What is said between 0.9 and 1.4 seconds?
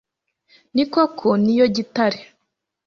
koko